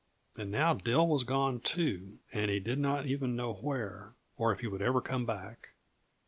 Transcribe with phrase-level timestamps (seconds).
[0.35, 4.61] And now Dill was gone, too, and he did not even know where, or if
[4.61, 5.75] he would ever come back.